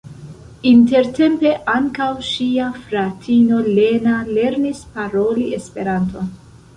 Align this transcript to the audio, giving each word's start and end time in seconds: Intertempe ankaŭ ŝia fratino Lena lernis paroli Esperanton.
Intertempe 0.67 1.49
ankaŭ 1.73 2.07
ŝia 2.29 2.69
fratino 2.87 3.59
Lena 3.67 4.15
lernis 4.39 4.81
paroli 4.97 5.45
Esperanton. 5.59 6.33